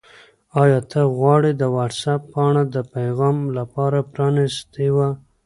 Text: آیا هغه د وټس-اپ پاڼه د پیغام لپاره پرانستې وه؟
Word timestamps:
آیا 0.61 0.79
هغه 0.81 1.51
د 1.61 1.63
وټس-اپ 1.75 2.21
پاڼه 2.33 2.63
د 2.75 2.77
پیغام 2.93 3.37
لپاره 3.57 3.99
پرانستې 4.13 4.87
وه؟ 4.95 5.09